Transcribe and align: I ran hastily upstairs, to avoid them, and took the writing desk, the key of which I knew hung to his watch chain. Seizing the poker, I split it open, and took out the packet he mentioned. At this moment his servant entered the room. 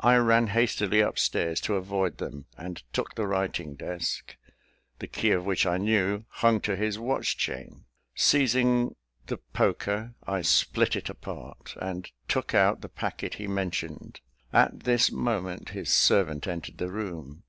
I 0.00 0.16
ran 0.16 0.48
hastily 0.48 1.00
upstairs, 1.00 1.58
to 1.62 1.74
avoid 1.76 2.18
them, 2.18 2.44
and 2.58 2.82
took 2.92 3.14
the 3.14 3.26
writing 3.26 3.76
desk, 3.76 4.36
the 4.98 5.06
key 5.06 5.30
of 5.30 5.46
which 5.46 5.64
I 5.64 5.78
knew 5.78 6.26
hung 6.28 6.60
to 6.68 6.76
his 6.76 6.98
watch 6.98 7.38
chain. 7.38 7.86
Seizing 8.14 8.94
the 9.28 9.38
poker, 9.54 10.12
I 10.26 10.42
split 10.42 10.96
it 10.96 11.08
open, 11.08 11.54
and 11.80 12.12
took 12.28 12.54
out 12.54 12.82
the 12.82 12.90
packet 12.90 13.36
he 13.36 13.46
mentioned. 13.46 14.20
At 14.52 14.80
this 14.80 15.10
moment 15.10 15.70
his 15.70 15.88
servant 15.90 16.46
entered 16.46 16.76
the 16.76 16.90
room. 16.90 17.44